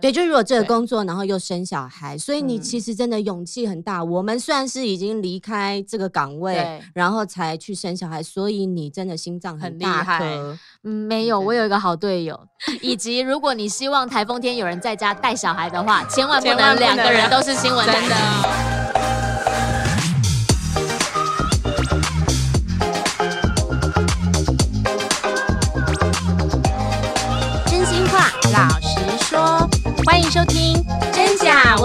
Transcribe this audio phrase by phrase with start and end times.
[0.00, 4.02] 对，就如果这个工作，然后又生小孩，所以你其实真的勇气很大。
[4.02, 10.20] 我们算是已经离开这个岗位，然后才去生小孩，所以你真的心脏很厉害。
[10.82, 12.40] 嗯，没有，我有一个好队友，
[12.80, 18.79] 以及如果你希望台风天有人在家带小孩的话，千万不能两个人都是新闻真的。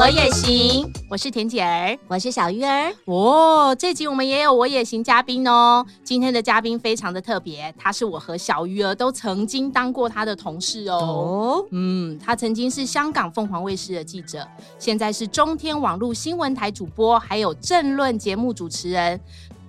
[0.06, 2.94] 我也行》，我是田姐儿，我是小鱼儿。
[3.06, 5.84] 哦，这集我们也有我也行嘉宾哦。
[6.04, 10.94] 今天的嘉宾非常的特别，他是我和小鱼儿都曾经当过他的同事哦。
[10.94, 14.48] 哦，嗯，他曾经是香港凤凰卫视的记者，
[14.78, 19.20] 现在是中天网络新闻台主播，还有政论节目主持人。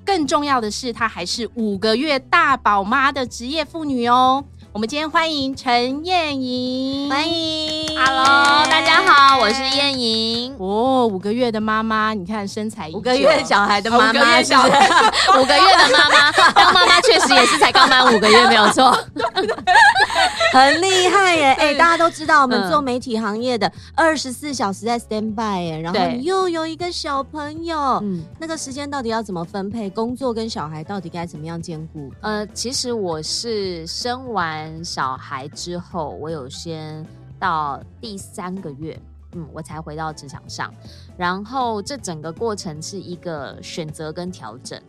[0.05, 4.45] 更重要的是，她还是五个月大宝妈的职业妇女哦。
[4.77, 10.55] 我们今天欢迎陈燕莹，欢迎，Hello，大家好，我是燕莹。
[10.59, 14.43] 哦，五个月的妈妈，你看身材，五个月小孩的妈妈，五个月
[15.81, 18.95] 的妈妈， 当妈妈确实也是才刚满五个月，没有错，
[20.53, 21.53] 很厉害耶！
[21.59, 29.89] 哎，大家都知道，我们做媒体行业的二十四小时在 stand by 耶，然后你又有一个小朋友，嗯，那个时间到底要怎么分配？
[29.89, 32.13] 工作跟小孩到底该怎么样兼顾？
[32.21, 34.66] 呃，其实我是生完。
[34.85, 37.05] 小孩之后，我有先
[37.39, 39.01] 到第三个月，
[39.33, 40.73] 嗯，我才回到职场上。
[41.17, 44.81] 然后这整个过程是一个选择跟调整。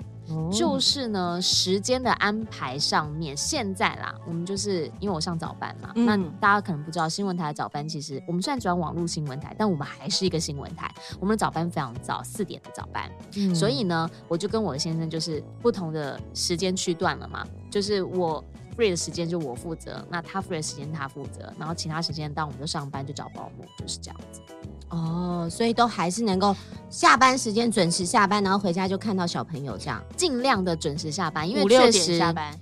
[0.52, 18.44] 就是呢，时间的安排上面，现在啦，我们就是因为我上早班嘛，嗯、那大家可能不知道，新闻台的早班其实我们虽然转网络新闻台，但我们还是一个新闻台，我们的早班非常早，四点的早班，嗯、所以呢，我就跟我的先生就是不同的时间区段了嘛，就是我
[18.78, 24.42] free 的时间就我负责，那他 free 的时间他负责，然后其他时间当我们就上班就找保姆，就是这样子。
[24.90, 26.56] 哦，所以都还是能够
[26.90, 32.54] 下班时间准时下班，然后回家就看到小朋友这样，尽量的准时下班，因为五六点下班，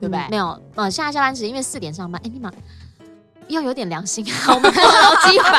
[0.00, 0.28] 对不对？
[0.30, 2.50] 没有，呃，现在下班时因为四点上班，哎，你妈。
[3.48, 4.54] 要有点良心啊！
[4.54, 5.50] 我们劳基法，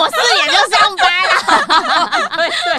[0.00, 1.28] 我四点就上班了，
[2.36, 2.73] 对对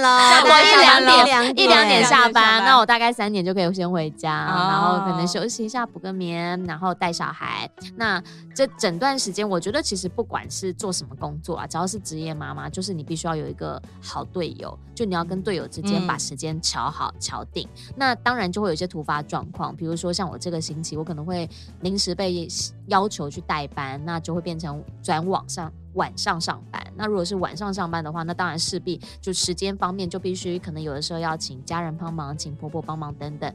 [0.00, 7.68] 我一两点一两点下班，那我大概三点就可以先回家，然后可能休息一下，补个眠，然后带小孩。
[7.96, 8.22] 那
[8.54, 17.68] 这整段时间，我觉得其实不管是做什么工作啊，只要是职业妈妈，就是你必须要有一个好队友，就你要跟队友之间把时间调好调定。
[17.96, 21.48] 那当然就会有一些突发状况，比如说像我这个星期，我可能会
[21.80, 22.48] 临时被。
[22.88, 26.80] 要求去代班，那就会变成转网上晚上上班。
[26.96, 33.52] 那如果是晚上上班的话，那当然势必就时间方面就必须可能有的时候要请家人帮忙，请婆婆帮忙等等，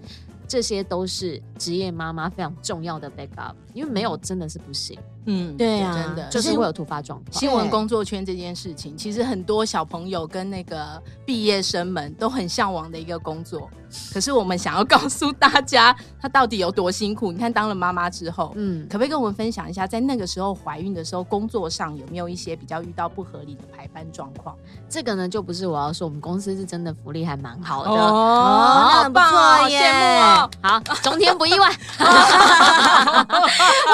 [0.48, 5.00] 这些都是职业妈妈非常重要的 backup，因为没有真的是不行。
[5.26, 7.32] 嗯，对啊，真的就是会有突发状况。
[7.32, 13.70] 新闻工作圈这件事情，其实很多小朋友跟那个毕业生们都很向往的一个工作。
[14.12, 17.32] 可是我们想要告诉大家，他到底有多辛苦。
[17.32, 24.56] 你看，当了妈妈之后，嗯，可不可以跟我们分享一下，在那个时候怀孕的时候，工作上有没有一些比较遇到不合理的排班状况？
[24.90, 29.92] 这个呢，就不是我要说，我们公司是真的福利还蛮好的哦，那很不错耶。
[30.64, 31.70] 好，中天不意外。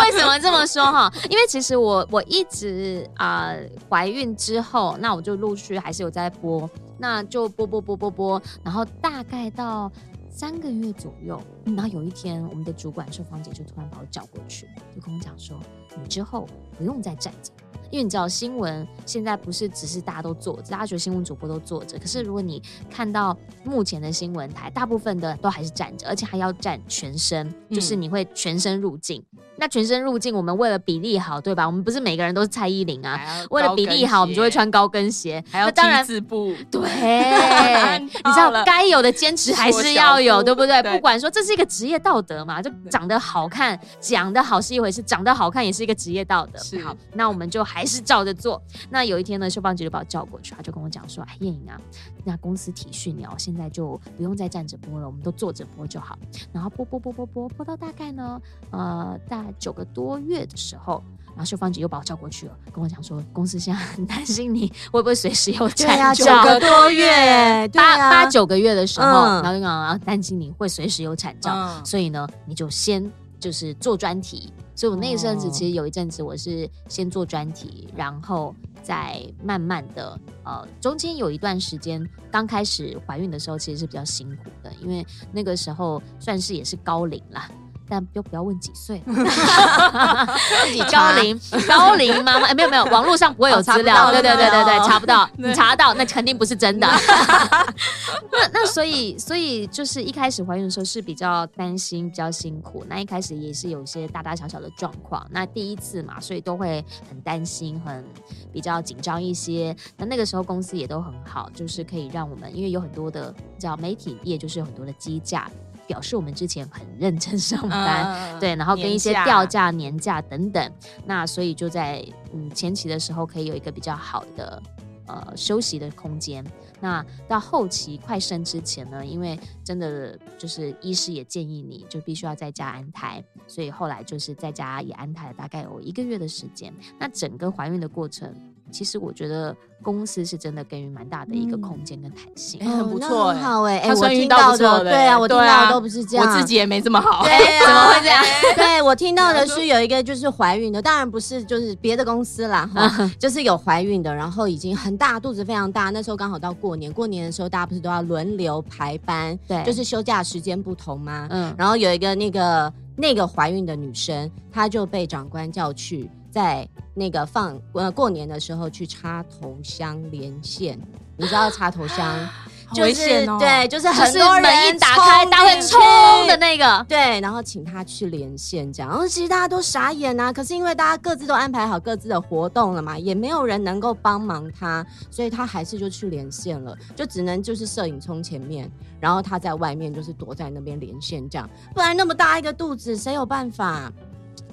[0.02, 1.12] 为什么这么说哈？
[1.30, 3.53] 因为其实我我一直啊
[3.90, 9.91] 怀孕之后，那我就陆续还是有在播，那就播播播播播，然后大概到
[10.30, 15.59] 三个月左右，然后有一天我们的主管说芳姐就突然把我叫过去，就跟我讲说，
[16.02, 16.47] 你之后
[16.78, 17.51] 不用再站着。
[17.92, 29.24] 因为你知道新闻现在不是只是大家都坐着，大家觉得新闻主播都坐着，可是如果你看到目前的新闻台，大部分的都还是站着，而且还要站全身，就是你会全身入镜。
[29.34, 31.66] 嗯、那全身入镜，我们为了比例好，对吧？
[31.66, 36.54] 我们不是每个人都是蔡依林啊，为了比例好，我们就会穿高跟鞋，还要当然字步。
[36.70, 36.82] 对，
[38.00, 40.82] 你知道该有的坚持还是要有，对不对？
[40.84, 46.60] 对，不管说这是一个职业道德嘛，就长得好看讲得好是一回事，长得好看也是一个职业道德。
[46.84, 47.79] 好，那我们就还。
[47.80, 48.62] 还是照着做。
[48.90, 51.80] 那有一天呢，秀芳姐就把我叫过去，她就跟我讲说：“哎，燕莹啊，
[52.26, 56.18] 那公司体训你哦，现在就不用再站着播了，我们都坐着播就好。
[56.52, 58.42] 然后播播播播播播到大概呢，
[58.72, 66.25] 呃，大概九个多月的时候，然后秀芳姐又把我叫过去了，跟我讲说，公司现在很担心你会不会随时有 产兆。
[66.25, 87.51] 九个多月， 八八九个月的时候，然后就讲担心你会随时有产兆，所以呢，你就先就是做专题。”所以，我那一阵子其实有一阵子，我是先做专题，然后再慢慢的，呃，中间有一段时间，刚开始怀孕的时候，其实是比较辛苦的，因为那个时候算是也是高龄啦。
[87.89, 96.88] 但就不要问几岁， 自己高龄高龄妈妈，哎，没有没有，网络上不会有资料，对对对对对，查不到， 你查到那肯定不是真的。
[98.31, 108.06] 那那所以所以就是一开始怀孕的时候是比较担心，比较辛苦，那一开始也是有些大大小小的状况，那第一次嘛，所以都会很担心，很
[108.53, 109.75] 比较紧张一些。
[109.97, 115.50] 那那个时候公司也都很好，就是可以让我们，因为有很多的叫媒体业，就是有很多的机假。
[115.89, 120.71] 表示我们之前很认真上班，嗯、对，然后跟一些调假、年假等等，
[121.03, 124.62] 那所以就在嗯前期的时候可以有一个比较好的
[125.07, 126.45] 呃休息的空间。
[126.80, 136.71] 那到后期快生之前呢，因为真的就是医师也建议你就必须要在家安胎，所以后来就是在家也安胎了大概有一个月的时间。
[137.00, 138.31] 那整个怀孕的过程，
[138.71, 139.56] 其实我觉得。
[139.81, 143.80] 公司是真的给予蛮大的一个空间跟弹性，很不错，很好哎。
[143.80, 148.21] 哎，我听到的，对啊，我听到的都不是这样，我自己也没这么好，对啊， 怎么会这样？
[148.57, 161.25] 对，我听到的是有一个就是怀孕的，当然不是就是别的公司啦，哈， 就是有怀孕的，然后已经很大肚子非常大，那时候刚好到过年，过年的时候大家不是都要轮流排班，对，就是休假时间不同嘛？
[161.30, 166.12] 嗯，然后有一个那个那个怀孕的女生，她就被长官叫去。
[166.30, 170.80] 在那个放呃过年的时候去插头香连线，
[171.18, 172.18] 你知道插头香？
[172.72, 175.80] 就是对，就是很多人一打开，大家会冲
[176.28, 193.92] 的那个， 对，然后请他去连线这样，然后其实大家都傻眼呐，可是因为大家各自都安排好各自的活动了嘛，也没有人能够帮忙他，所以他还是就去连线了，就只能就是摄影冲前面，然后他在外面就是躲在那边连线这样，不然那么大一个肚子，谁有办法？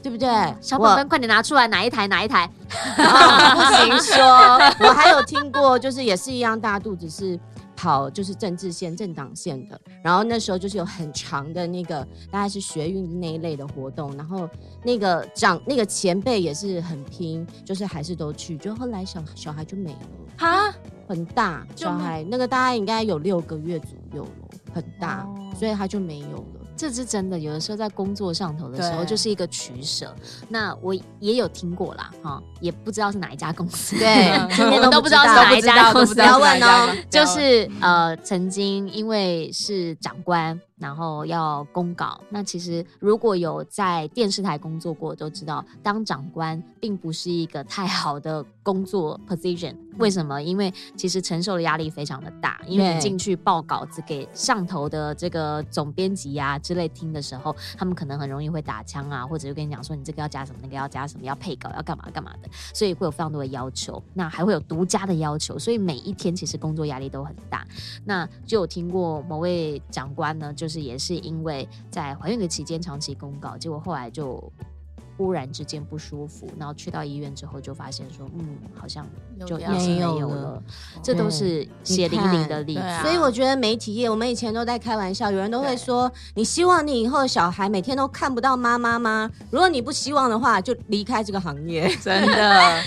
[0.06, 0.28] 对不对？
[0.60, 2.06] 小本本，快点拿出来，哪一台？
[2.06, 2.48] 哪一台？
[2.96, 4.24] 哦、不行说，
[4.86, 7.36] 我还有听过，就是也是一样大肚子，是
[7.74, 9.76] 跑就是政治线、政党线的。
[10.04, 14.16] 然后那时候就是有很长的那个，大概是学运那一类的活动。
[14.16, 14.48] 然后
[14.84, 18.56] 那个长那个前辈也是很拼，就是还是都去。
[18.56, 19.98] 就后来小小孩就没了
[20.38, 20.72] 哈，
[21.08, 24.30] 很大小孩，那个大概应该有六个月左右了，
[24.72, 25.26] 很大，
[25.58, 26.55] 所以他就没有了。
[26.76, 30.14] 这是真的，有的时候在工作上头的时候就是一个取舍。
[30.48, 34.32] 那我也有听过啦，哈，也不知道是哪一家公司， 对，
[34.70, 36.94] 我们都不知道是哪一家公司，不要问哦。
[37.10, 40.60] 就是呃，曾经因为是长官。
[40.78, 49.74] 然后要公稿，那其实如果有在电视台工作过，都知道当长官并不是一个太好的工作 position。
[49.96, 50.42] 为什么？
[50.42, 64.02] 因为其实承受的压力非常的大，因为你进去报稿子给上头的这个总编辑啊之类听的时候，他们可能很容易会打枪啊，或者就跟你讲说你这个要加什么，那个要加什么，要配稿，要干嘛干嘛的，所以会有非常多的要求。
[64.12, 67.66] 那还会有独家的要求，所以每一天其实工作压力都很大。
[68.04, 70.65] 那就有听过某位长官呢，就。
[70.66, 74.52] 就是也是因为在怀孕的期间长期公告，结果后来就。
[75.16, 79.06] 忽然之间不舒服，然后去到医院之后就发现说，嗯，好像
[79.46, 80.62] 就没有了。
[81.02, 82.82] 这都是血淋淋的例子。
[83.02, 89.30] 所以我觉得媒体业，我们以前都在开玩笑，有人都会说，你希望你以后小孩每天都看不到妈妈吗？
[89.50, 91.88] 如果你不希望的话，就离开这个行业。
[92.02, 92.82] 真的。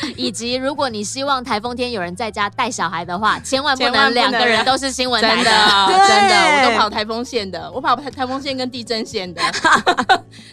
[0.16, 5.44] 以及如果你希望台风天有人在家带小孩的话，千万不能两个人都是新闻台的。
[5.44, 9.40] 真的，真的，我都跑 台风线的，我跑台台风线跟地震线的。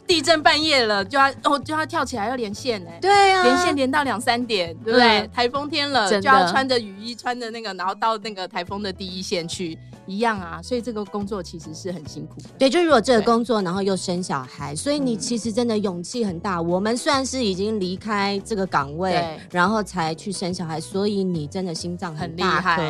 [0.06, 1.07] 地震半夜了。
[1.08, 2.92] 就要哦，就要跳起来要连线呢。
[3.02, 5.28] 对啊，连线连到两三点，对不对？
[5.34, 10.62] 台风天了，就要穿着雨衣，穿着那个，然后到那个台风的第一线去，一样啊。
[10.62, 12.36] 所以这个工作其实是很辛苦。
[12.58, 16.62] 对，就如果这个工作，然后又生小孩，所以你其实真的勇气很大。
[16.62, 22.82] 我们算是已经离开这个岗位，然后才去生小孩，所以你真的心脏很厉害。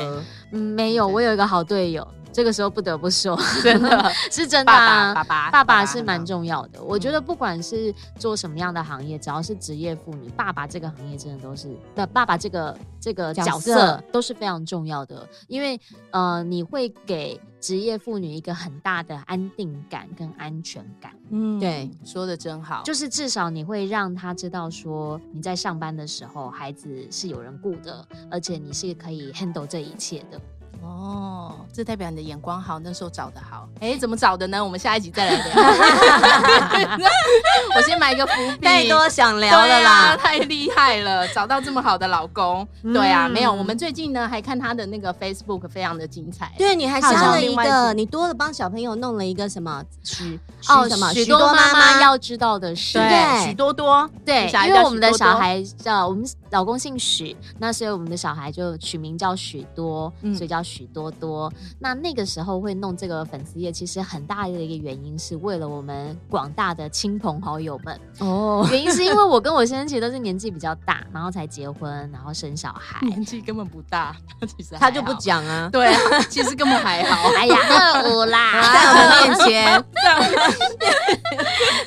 [0.52, 2.08] 嗯，没有，我有一个好队友。
[2.38, 6.80] 这个时候不得不说， 真的是真的啊，爸爸，爸爸，是蛮重要的。
[6.84, 21.12] 我觉得不管是做什么样的行业，只要是职业妇女，爸爸这个行业真的都是的，爸爸这个这个角色都是非常重要的，因为呃，你会给职业妇女一个很大的安定感跟安全感。
[21.32, 30.40] 嗯，对，说的真好，就是至少你会让他知道说你在上班的时候，孩子是有人顾的，而且你是可以 handle 这一切的。
[30.98, 33.70] 哦，这代表你的眼光好，那时候找的好。
[33.80, 34.64] 哎，怎么找的呢？
[34.64, 35.44] 我们下一集再来聊。
[37.76, 38.66] 我先埋一个伏笔。
[38.66, 42.68] 太多想聊了啦，啊，太厉害了，找到这么好的老公。
[42.82, 46.52] 嗯、对啊，没有，我们最近呢还看他的那个 Facebook，非常的精彩。
[46.58, 50.40] 对，你还加了一个，你多了帮小朋友弄了一个什么许
[50.70, 52.98] 哦什么许多妈妈要知道的事。
[52.98, 54.10] 对，许多多。
[54.26, 60.78] 对，因为我们的小孩叫我们老公姓许，那所以我们的小孩就取名叫许多，嗯、所以叫许。
[60.78, 61.52] 许多多。
[61.80, 68.64] 那那个时候会弄这个粉丝页，其实很大的一个原因是为了我们广大的亲朋好友们哦。
[68.70, 74.16] 原因是因为我跟我先生其实都是年纪比较大，然后才结婚，然后生小孩，年纪根本不大，
[74.56, 75.68] 其实他就不讲啊。
[75.72, 76.00] 对啊，
[76.30, 77.28] 其实根本还好。
[77.36, 79.84] 哎呀，二五啦， 在我们面前。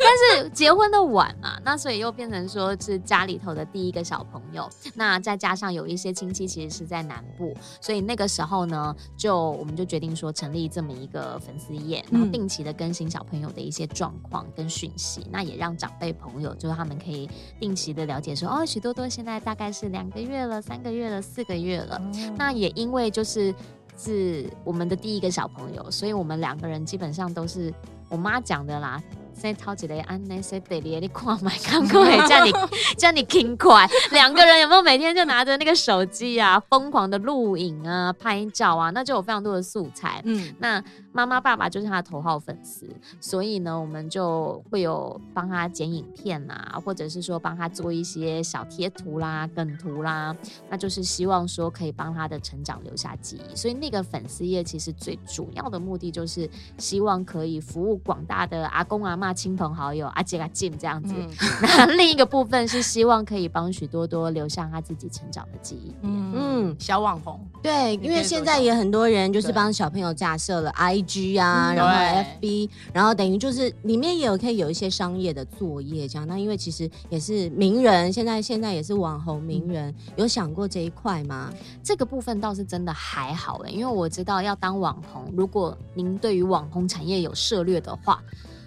[0.03, 4.50] 但是结婚的晚嘛，那所以又变成说是家里头的第一个小朋友。
[4.95, 15.27] 那再加上有一些亲戚其实是在南部，所以那个时候呢，就我们就决定说成立这么一个粉丝页，然后定期的更新小朋友的一些状况跟讯息。
[15.31, 17.29] 那也让长辈朋友就是他们可以
[17.59, 22.01] 定期的了解说，哦，许多多现在大概是两个月了、三个月了、四个月了。
[22.37, 23.55] 那也因为就是
[23.97, 27.73] 是我们的第一个小朋友，所以我们两个人基本上都是
[28.09, 29.03] 我妈讲的啦。
[29.41, 32.19] 在掏几类安内塞德里，你看买看过没？
[32.29, 32.53] 叫你
[32.97, 33.89] 叫你勤快。
[34.13, 38.91] 两个人有没有每天就拿着那个手机啊，疯狂的录影啊、拍照啊？
[38.91, 40.21] 那就有非常多的素材。
[40.25, 40.83] 嗯，那
[41.13, 42.87] 妈妈爸爸就是他的头号粉丝，
[43.21, 50.37] 所以呢，我们就会有帮他剪影片啊，或者是说帮他做一些小贴图啦、梗图啦，
[50.69, 53.57] 那就是希望说可以帮他的成长留下记忆。
[53.57, 59.41] 所以那个粉丝页其实最主要的目的就是希望可以服务广大的阿公阿嬷。
[59.41, 61.29] 亲朋好友阿杰阿进这样子，嗯、
[61.63, 65.95] 那另一个部分是希望可以帮许多多留下他自己成长的记忆。
[66.03, 76.29] 嗯，嗯小网红，对，因为现在也很多人就是帮小朋友架设了 IG 啊，然后 FB，然后等于就是里面也有可以有一些商业的作业这样。
[76.29, 81.51] 那因为其实也是名人，现在现在也是网红名人，嗯、有想过这一块吗？
[81.83, 88.23] 这个部分倒是真的还好哎，因为我知道要当网红，如果您对于网红产业有涉略的话。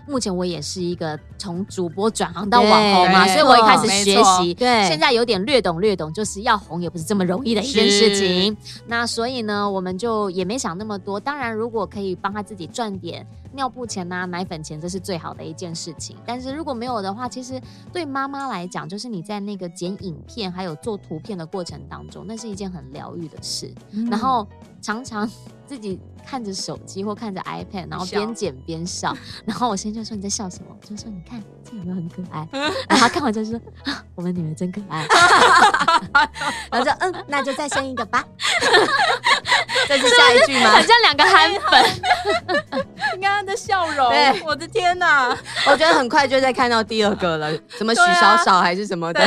[0.08, 8.56] 目前我也是一个从主播转行到网红嘛，所以我一开始学习，对，现在有点略懂略懂，就是要红也不是这么容易的一件事情。
[8.86, 11.20] 那所以呢，我们就也没想那么多。
[11.20, 16.16] 当然，如果可以帮他自己赚点尿布钱呐、啊、奶粉钱，这是最好的一件事情。
[16.26, 17.60] 但是如果没有的话，其实
[17.92, 23.74] 对妈妈来讲，就是你在那个剪影片还有做图片的过程当中，那是一件很疗愈的事。
[23.92, 24.46] 嗯、然后
[24.82, 25.30] 常常
[25.74, 26.00] 自己。
[26.26, 30.68] 看着手机或看着 iPad，然后边剪边笑，笑然后我先生就说，你在笑什么？
[30.82, 32.48] 我就说，你看这有没有很可爱？
[32.88, 35.06] 然后他看完就说啊，我们女儿真可爱。
[36.72, 38.24] 然后说嗯，那就再生一个吧。
[39.86, 40.70] 这是下一句吗？
[40.72, 42.86] 好像两个憨粉。
[43.16, 44.42] 你看他的笑容，对。
[44.46, 45.30] 我的天哪！
[45.68, 49.22] 我觉得很快就在看到第二个了，什么许少少还是什么的？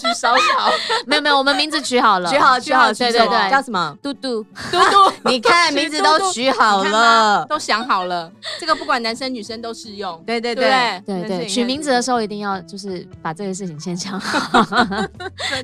[0.00, 0.70] 许少少，
[1.06, 3.96] 没有没有，我们名字取好了，取好取好，对对对，叫什么？
[4.02, 4.42] 嘟嘟。
[4.70, 10.22] 嘟嘟， 你看 名字都取好了，都想好了，这个不管男生女生都适用。
[10.26, 11.02] 对对对。
[11.06, 14.64] 对对，取名字的时候一定要就是把这个事情先想好，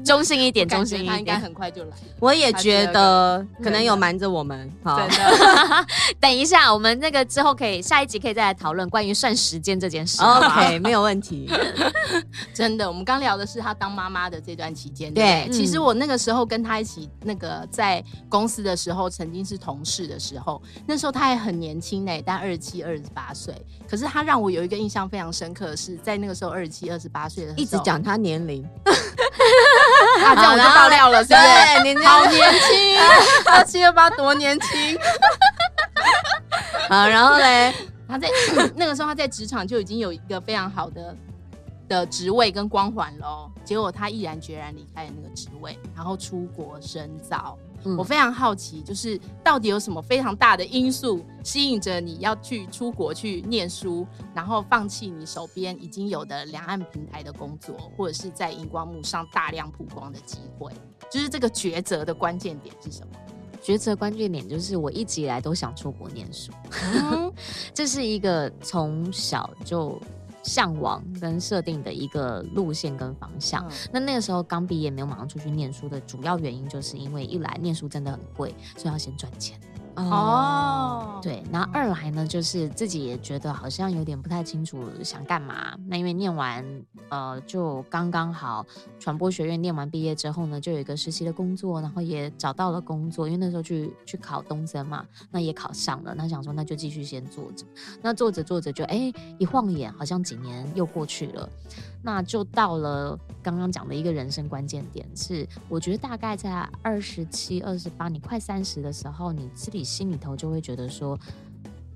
[0.05, 1.91] 中性一点，中性一点，应该很快就来。
[2.21, 5.01] 我也觉得可能有瞒着我们，好，
[6.21, 7.58] 等一下，我们那个之后。
[7.59, 10.23] 可以，下一集可以再来讨论关于算时间这件事。
[10.23, 11.50] OK，没有问题。
[12.55, 15.12] 真的，我们刚聊的是他当妈妈的这段期间。
[15.12, 23.55] 对，对，其实我那个时候跟他一起那个在公司的时候，曾经是同事的时候，那时候他还很年轻呢，但二十七、二十八岁。
[23.91, 28.62] 可是他让我有一个印象非常深刻的是，在那个时候二十七、二十八岁的时候，一直讲他年龄，
[30.25, 31.95] 啊，这样我就爆料了，是不是？
[31.95, 32.99] 对，好年轻，
[33.47, 34.97] 二七二八多年轻。
[36.90, 37.75] 啊，然后嘞，
[38.07, 38.28] 他在
[38.75, 41.16] 那个时候，他在职场就已经有一个非常好的
[41.87, 43.50] 的职位跟光环了。
[43.64, 47.59] 结果他毅然决然离开了那个职位，然后出国深造。
[47.85, 54.04] 嗯、我非常好奇，就是到底有什么非常大的因素吸引着你要去出国去念书，
[54.35, 60.73] 然后放弃你手边已经有的两岸平台的工作，或者是在荧光幕上大量曝光的机会？
[61.09, 63.12] 就是这个抉择的关键点是什么？
[63.62, 66.53] 抉择关键点就是我一直以来都想出国念书，
[66.95, 67.33] 嗯、
[67.75, 70.00] 这是一个从小就
[70.43, 73.67] 向往跟设定的一个路线跟方向。
[73.69, 79.61] 嗯、那那个时候刚毕业没有马上出去念书的主要原因，就是因为一来念书真的很贵，所以要先赚钱。
[80.05, 85.76] 哦，对，然后二来呢，就是自己也觉得好像有点不太清楚想干嘛。
[85.87, 86.64] 那因为念完，
[87.09, 88.64] 呃，就刚刚好
[88.99, 93.26] 传播学院念完毕业之后呢，就有一个实习的工作，然后也找到了工作。
[93.26, 96.14] 因为那时候去去考东森嘛，那也考上了。
[96.17, 97.64] 那想说那就继续先做着，
[98.00, 101.49] 那做着做着就哎，一晃眼好像几年又过去了。
[102.02, 106.50] 那就到了刚刚讲的一个人生关键点，是我觉得大概在
[106.83, 111.19] 二十七、二十八，你快三十的时候，你自己心里头就会觉得说，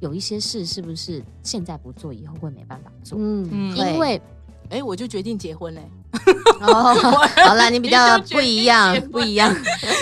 [0.01, 3.17] 有一些事是不是现在不做，以后会没办法做？
[3.21, 4.21] 嗯，因为，
[4.73, 5.83] 哎，我就决定结婚嘞。
[6.61, 6.95] 哦，
[7.45, 9.55] 好了，你比较不一样，不一样。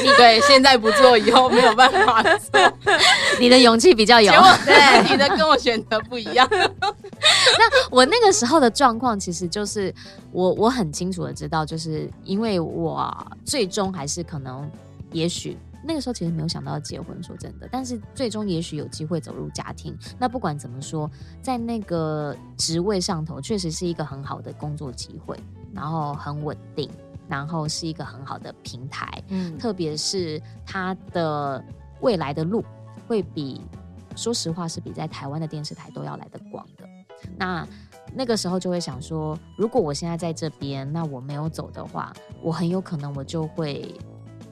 [0.02, 2.60] 你 对，现在不做，以后没有办法做。
[3.40, 4.32] 你的勇气比较有，
[4.64, 6.46] 对，你的跟我选择不一样。
[6.50, 9.92] 那我那个时候的状况，其实就是
[10.30, 13.12] 我我很清楚的知道，就是因为我
[13.44, 14.70] 最终还是可能，
[15.12, 15.56] 也许。
[15.82, 19.96] 那个时候其实没有想到要结婚，说真的，但是最终也许有机会走入家庭。
[20.18, 21.10] 那不管怎么说，
[21.40, 25.38] 在那个职位上头，确实是一个很好的工作机会，
[25.72, 26.90] 然后很稳定，
[27.28, 29.22] 然后是一个很好的平台。
[29.28, 31.64] 嗯，特别是他的
[32.00, 32.62] 未来的路
[33.08, 33.62] 会比，
[34.14, 36.84] 说实话是比在台湾的电视台都要来得广的。
[37.38, 37.66] 那
[38.14, 43.94] 那个时候就会想说，如果我现在在这边，那我没有走的话，我很有可能我就会。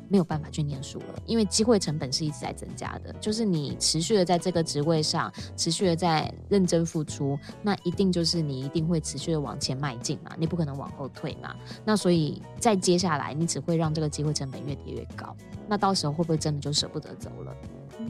[0.09, 3.13] 没有办法去念书了，因为机会成本是一直在增加的。
[3.21, 11.55] 就是你持续的在这个职位上，持续的在认真付出，那一定就是你一定会持续的往前迈进嘛，你不可能往后退嘛。
[11.85, 15.37] 那所以再接下来，你只会让这个机会成本越跌越高。
[15.69, 17.55] 那到时候会不会真的就舍不得走了？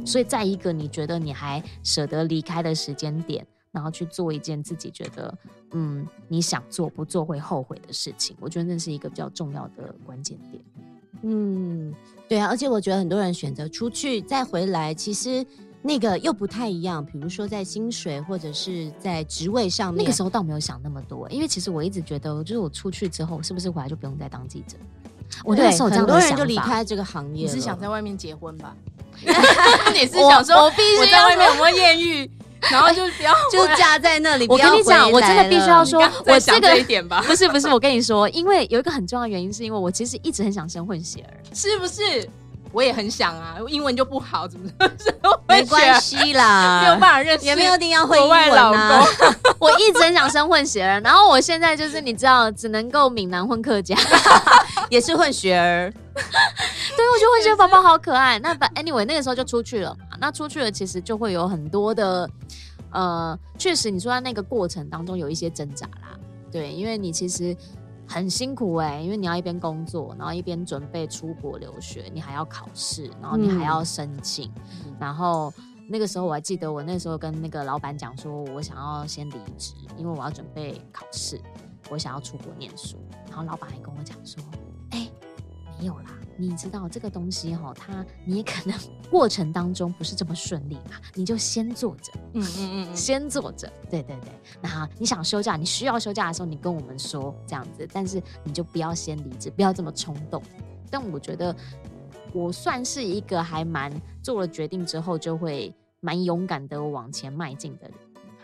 [0.07, 5.37] 所以在一个你觉得你还舍得离开的时间点，然后去做一件自己觉得
[5.73, 10.63] 嗯你想做不做会后悔的事情，我觉得那是一个比较重要的关键点。
[11.23, 11.95] 嗯，
[12.29, 15.45] 对啊，而且我觉得很多人选择出去再回来，其实
[15.83, 17.05] 那个又不太一样。
[17.05, 24.77] 比如说在薪水或者是在职位上面，那个时候倒没有想那么多，因为其实我一直觉得，就是我出去之后，是不是回来就不用再当记者？
[25.45, 27.47] 我那个时候很多人就离开这个行业。
[27.47, 28.75] 你是想在外面结婚吧？
[29.93, 32.31] 你是想说我必须我在外面有没有艳遇？
[32.71, 34.47] 然后就不要就架在那里。
[34.49, 42.29] 我跟你讲，我真的必须要说，我这个一点吧，不是不是，我跟你说，因为有一个很重要的原因，是因为我其实一直很想生混血儿，是不是？
[42.73, 44.71] 我也很想啊，英文就不好，怎么
[45.49, 49.03] 没关系啦， 没有办法认识，也没有一定要会英文啊。
[49.59, 53.97] 我一直很想生混血儿，然后我现在就是你知道，只能够闽南混客家，
[54.91, 55.93] 也是混血儿。
[56.15, 58.39] 对，我觉得混血宝宝好可爱。
[58.41, 62.29] 那 but anyway 那个时候就出去了嘛，那出去了其实就会有很多的。
[62.91, 66.17] 呃，确实，你说在那个过程当中有一些挣扎啦，
[66.51, 67.55] 对，因为你其实
[68.09, 74.51] 很辛苦哎、欸，因为你要一边工作，然后一边准备出国留学，你还要考试，然后你还要申请，
[74.87, 75.53] 嗯、然后
[75.91, 81.39] 那个时候我还记得，我那时候跟那个老板讲说，我想要先离职，因为我要准备考试，
[81.91, 82.97] 我想要出国念书，
[83.29, 84.43] 然后老板还跟我讲说，
[84.91, 85.13] 哎、欸，
[85.79, 86.18] 没有啦。
[86.41, 88.79] 你知道这个东西哈，它你也可能
[89.11, 94.31] 过程当中不是这么顺利嘛，你就先坐着，嗯嗯嗯，先坐着，对对对。
[94.63, 100.41] 那你想休假，你需要休假的时候，你跟我们说这样子，但是你就不要先离职，不要这么冲动。
[100.91, 101.55] 但我觉得
[102.33, 107.93] 我算是一个还蛮做了决定之后就会蛮勇敢的往前迈进的人。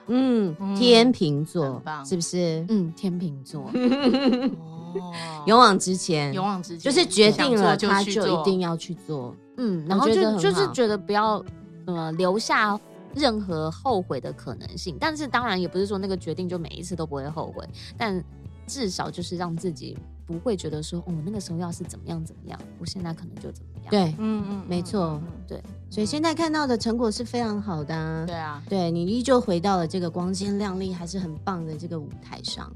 [0.08, 2.66] 嗯，天秤座是不是？
[2.68, 3.70] 嗯，天秤座。
[5.46, 9.34] 勇往直前，勇往直前，就是决定了，他就一定要去做。
[9.56, 11.44] 嗯，然后就就是觉得不要
[11.86, 12.78] 呃留下
[13.14, 14.96] 任何后悔的可能性。
[14.98, 17.64] 但是当然也不是说那个决定就每一次都不会后悔，
[17.96, 18.22] 但
[18.66, 23.90] 至少就是让自己不会觉得说哦，那个时候要是怎么样怎么样，我现在可能就怎么样。
[23.90, 25.62] 对，嗯嗯，没错，对。
[25.90, 27.94] 所以现在看到的成果是非常好的。
[27.94, 32.72] 啊对啊，对你依旧回到了这个光鲜亮丽还是很棒的这个舞台上。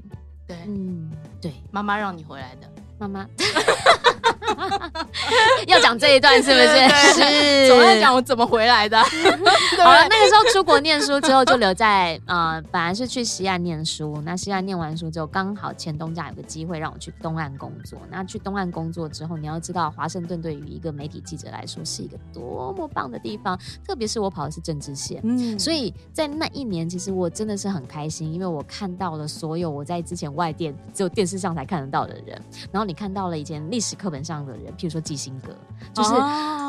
[0.49, 3.23] 对，嗯，对，妈妈让你回来的，妈妈。
[5.67, 6.89] 要讲这一段是不是？
[7.13, 9.01] 是，总要讲我怎么回来的。
[9.77, 14.21] 好了，那个时候出国念书之后，就留在呃，本来是去西岸念书。
[14.25, 17.99] 那西岸念完书之后，刚好前东家有个机会让我去东岸工作。
[18.09, 25.19] 那去东岸工作之后，你要知道，华盛顿对于一个媒体记者来说是一个多么棒的地方，特别是我跑的是政治线。
[25.23, 32.41] 嗯，所以在那一年，其实我真的是很开心，因为我看到了所有我在之前外电只有电视上才看得到的人。
[32.71, 35.55] 然后你看到了以前历史课本上的人，譬如说基辛格，
[35.93, 36.09] 就是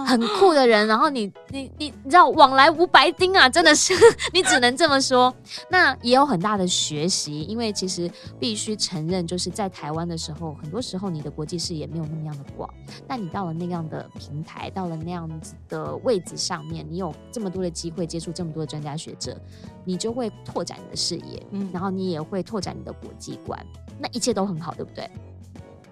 [0.06, 0.86] 很酷的人。
[0.86, 3.92] 然后你你你你知道往来无白丁啊，真的是
[4.32, 5.34] 你只能这么说。
[5.68, 12.68] 那也有很大的学习，因为其实必须承认，就是在台湾的时候，很多时候你的国际视野没有那么样的广。
[13.06, 19.36] 但你到了那样的平台，到了那样子的位置上面，你有这么多的机会接触这么多的专家学者，
[19.84, 23.58] 你就会拓展你的视野，嗯，然后你也会拓展你的国际观，
[23.98, 25.08] 那一切都很好，对不对？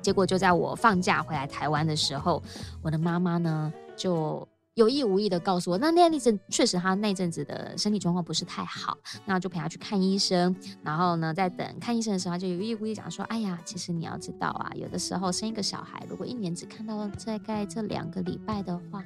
[0.00, 2.42] 结果就在我放假回来台湾的时候，
[2.82, 4.46] 我的妈妈呢就
[4.78, 10.54] 有意无意的告诉我，那那阵确实他那阵子的身体状况不是太好，那就陪他去看医生。
[10.84, 19.02] 然后呢，在等看医生的时候，他就有意无意讲说：“哎呀，其实你要知道啊，有的时候生一个小孩，如果一年只看到大概这两个礼拜的话，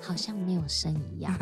[0.00, 1.38] 好像没有生一样。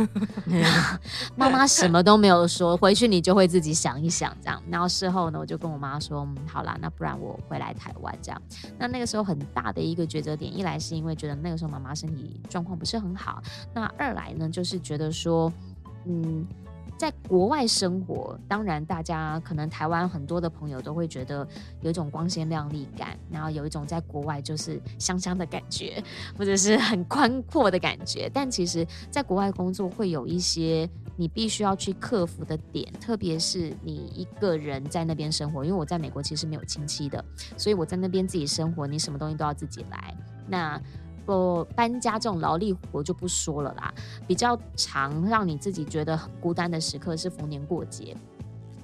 [1.38, 4.60] ”妈妈什么都没有说，回去你就会自己想一想这样。
[4.68, 8.42] 然后事后呢，我就跟我妈说：“嗯，好啦，那不然我回来台湾这样。”
[8.76, 13.40] 那那个时候很大的一个抉择点，一来是因为觉得那个时候妈妈身体状况不是很好。
[13.74, 15.52] 那二来呢，就是觉得说，
[16.06, 16.46] 嗯，
[16.98, 21.46] 在国外生活，当然大家可能台湾很多的朋友都会觉得
[21.80, 26.02] 有一种光鲜亮丽感，然后有一种在国外就是香香的感觉，
[26.36, 28.28] 或者是很宽阔的感觉。
[28.34, 35.64] 但其实，在国外工作会有一些你必须要去克服的点，特别是你一个人在那边生活。
[35.64, 37.24] 因为我在美国其实没有亲戚的，
[37.56, 40.16] 所以我在那边自己生活，你什么东西都要自己来。
[40.48, 40.80] 那
[41.28, 43.92] 不搬家这种劳力活就不说了啦，
[44.26, 48.16] 比较常让你自己觉得很孤单的时刻是逢年过节，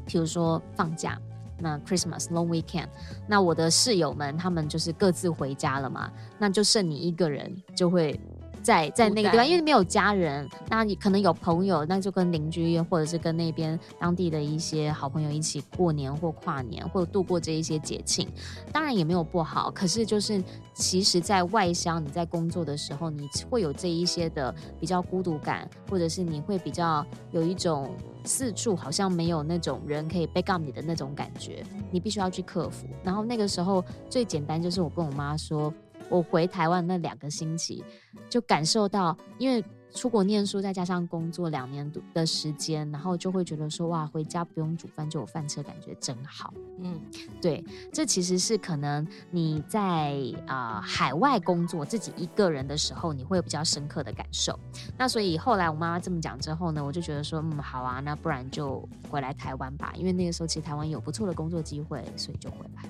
[0.07, 1.19] 譬如说放假，
[1.59, 2.89] 那 Christmas long weekend，
[3.27, 8.21] 那我的室友们他们就是各自回家了嘛，那就剩你一个人就会。
[8.65, 18.27] 在在那个地方，因为没有家人，那你可能有朋友，那就跟邻居或者是跟那边当地的一些好朋友一起过年或跨年，或者度过这一些节庆，
[18.73, 19.71] 当然也没有不好。
[19.71, 32.87] 可是就是，其实，在外乡你在工作的时候，你会有这一些的比较孤独感，或者是你会比较有一种四处好像没有那种人可以 back up 你的那种感觉，你必须要去克服。
[33.03, 35.73] 然后那个时候最简单就是我跟我妈说。
[36.09, 37.85] 我回台湾那两个星期，
[38.29, 46.53] 就感受到，因为出国念书，再加上工作两年的时间，然后就会觉得说，哇，回家不用煮饭就有饭吃，感觉真好。
[46.81, 47.01] 嗯，
[47.41, 50.13] 对，这其实是可能你在
[50.49, 54.59] 啊、呃、海外工作自己一个人的时候，你会有比较深刻的感受。
[54.99, 62.83] 那所以后来我妈妈这么讲之后呢，我就觉得说，嗯，好啊，那不然就回来台湾吧，因为那个时候其实台湾有不错的工作机会，所以就回来。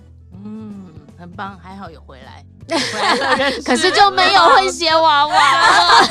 [0.44, 0.85] 嗯，
[1.18, 2.44] 很棒，还好有回来。
[3.64, 6.09] 可是就没有会写娃娃了，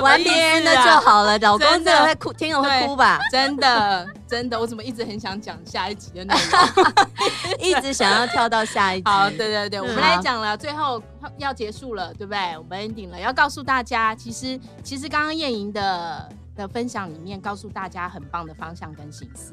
[0.00, 1.36] 玩别人的就好了。
[1.38, 3.18] 老公真的会哭，听了会哭吧？
[3.32, 6.62] 真的，真的，我怎么一直很想讲下一集的内容，
[7.58, 9.10] 一直想要跳到下一集。
[9.10, 11.02] 好，对对对，我们来讲了，最后
[11.36, 12.56] 要结束了，对不对？
[12.56, 19.52] 我们 ending 了，要告诉大家，其实其实刚刚燕莹的的分享里面，告诉大家很棒的方向跟心思。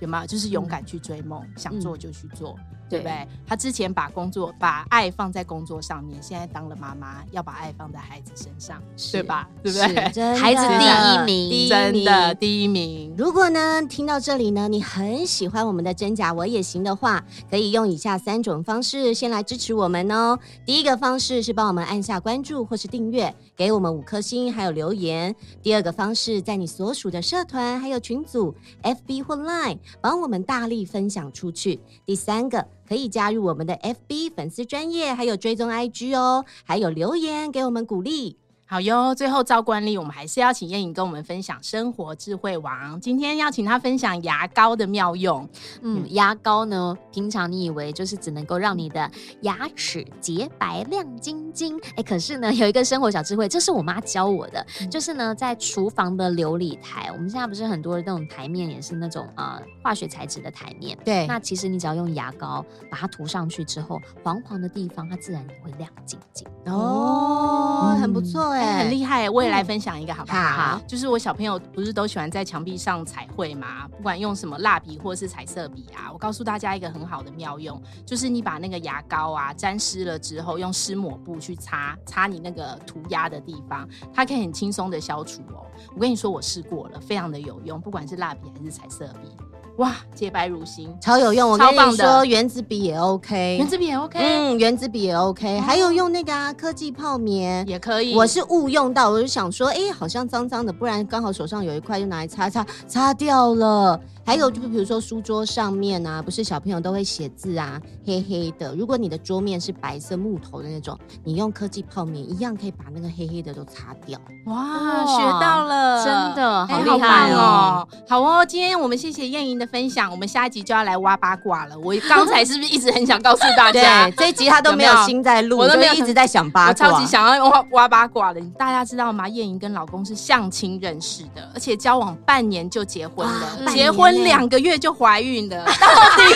[0.00, 0.26] 有吗？
[0.26, 3.26] 就是勇敢去追梦，嗯、想做就去做，嗯、对不对？
[3.46, 9.48] 他之前把工作、把爱放在工作上面，现在当了妈妈，要把爱放在孩子身上，是对吧？
[9.62, 10.34] 对不对？
[10.36, 13.14] 孩子第一名，真的第一名。
[13.16, 20.38] 如果呢，听到这里呢，你很喜欢我们的真假我也行的话，可以用以下三种方式先来支持我们哦。
[20.64, 23.34] 第一个方式是帮我们按下关注或是订阅。
[23.56, 25.32] 给我们五颗星，还有留言。
[25.62, 31.78] 第二个方式，在你所属的社团还有群组，FB 或 Line，帮我们大力分享出去。
[32.04, 38.38] 第三个，可以加入我们的 FB 粉丝专业，还有追踪 IG 哦，还有留言给我们鼓励。
[38.66, 42.98] 好哟，最后照惯例，我们还是要请燕颖跟我们分享生活智慧王。
[42.98, 45.46] 今天要请他分享牙膏的妙用。
[45.82, 49.08] 嗯，牙膏呢，平常你以为就是只能够让你的
[49.42, 66.48] 牙齿洁白亮晶晶，哎，可是呢，有一个生活小智慧，这是我妈教我的，嗯、就是呢，在厨房的琉璃台，我们现在不是很多的那种台面也是那种呃化学材质的台面，对，那其实你只要用牙膏把它涂上去之后，黄黄的地方它自然也会亮晶晶。
[66.64, 68.53] 哦，嗯、很不错。
[68.60, 70.80] 很厉害，我也来分享一个好不好？
[70.86, 73.88] 就是我小朋友不是都喜欢在墙壁上彩绘吗？
[73.96, 85.66] 不管用什么蜡笔或是彩色笔啊，我告诉大家一个很好的妙用，就是你把那个牙膏啊沾湿了之后，用湿抹布去擦擦你那个涂鸦的地方，它可以很轻松的消除哦。
[85.94, 89.36] 我跟你说，我试过了，非常的有用，不管是蜡笔还是彩色笔。
[89.78, 91.50] 哇，洁白如新，超有用！
[91.50, 98.14] 我跟你说，原子笔也 OK，原子笔也 OK，嗯，原子笔也 OK，还有用那个啊，科技泡棉也可以。
[98.14, 104.00] 我是误用到，我就想说，哎，好像脏脏的，不然刚好手上有一块，就拿来擦擦，擦掉了。
[104.26, 108.74] 还有就比如说书桌上面啊，不是小朋友都会写字啊，黑黑的。
[108.74, 114.18] 如果你的桌面是白色木头的那种，你用科技泡棉一样可以把那个黑黑的都擦掉。
[114.46, 117.86] 哇，学到了，真的好厉害哦！
[118.08, 121.78] 好哦，今天我们谢谢燕莹的分享，我们下一集就要来挖八卦了。
[121.78, 128.40] 我刚才是不是一直很想告诉大家， 这一集他都没有心在录，我都没有一直在想八卦，我超级想要挖挖八卦的。
[128.58, 129.28] 大家知道吗？
[129.28, 134.13] 燕莹跟老公是相亲认识的，而且交往半年就结婚了，结婚。
[134.14, 135.72] 生两个月就怀孕了，到
[136.16, 136.34] 底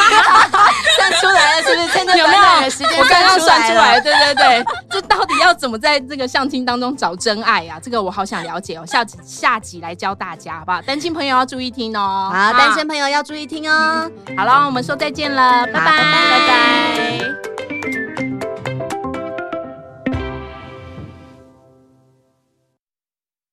[0.97, 1.99] 算出来了是不是？
[1.99, 2.43] 真的有没有？
[2.99, 7.79] 我刚刚算出来了，对对对， 这到底要怎么在这个相亲当中找真爱呀？
[7.83, 10.83] 这个我好想了解哦，下集下集来教大家好不好？
[10.83, 14.11] 单亲朋友要注意听哦，好，单身朋友要注意听哦。
[14.37, 17.58] 好了，我们说再见了，拜拜，拜拜。